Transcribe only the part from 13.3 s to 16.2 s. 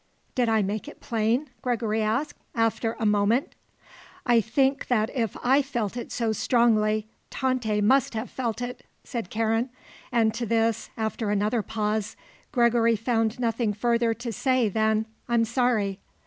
nothing further to say than "I'm sorry."